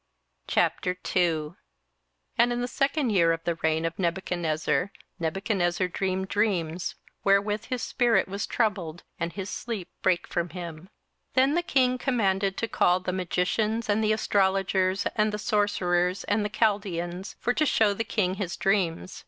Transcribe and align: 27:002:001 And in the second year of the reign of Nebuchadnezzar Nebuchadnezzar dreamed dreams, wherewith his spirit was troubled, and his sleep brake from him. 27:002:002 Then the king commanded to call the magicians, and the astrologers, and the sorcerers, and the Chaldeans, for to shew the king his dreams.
27:002:001 0.47 1.55
And 2.39 2.51
in 2.51 2.61
the 2.61 2.67
second 2.67 3.11
year 3.11 3.31
of 3.31 3.43
the 3.43 3.53
reign 3.57 3.85
of 3.85 3.99
Nebuchadnezzar 3.99 4.91
Nebuchadnezzar 5.19 5.87
dreamed 5.89 6.27
dreams, 6.27 6.95
wherewith 7.23 7.65
his 7.65 7.83
spirit 7.83 8.27
was 8.27 8.47
troubled, 8.47 9.03
and 9.19 9.33
his 9.33 9.47
sleep 9.47 9.89
brake 10.01 10.25
from 10.25 10.49
him. 10.49 10.85
27:002:002 11.35 11.35
Then 11.35 11.53
the 11.53 11.61
king 11.61 11.97
commanded 11.99 12.57
to 12.57 12.67
call 12.67 12.99
the 12.99 13.13
magicians, 13.13 13.89
and 13.89 14.03
the 14.03 14.11
astrologers, 14.13 15.05
and 15.15 15.31
the 15.31 15.37
sorcerers, 15.37 16.23
and 16.23 16.43
the 16.43 16.49
Chaldeans, 16.49 17.35
for 17.39 17.53
to 17.53 17.65
shew 17.67 17.93
the 17.93 18.03
king 18.03 18.33
his 18.41 18.57
dreams. 18.57 19.19